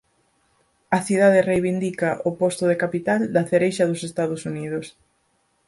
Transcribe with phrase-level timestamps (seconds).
[0.97, 4.85] A cidade reivindica o posto de capital da cereixa dos Estados Unidos.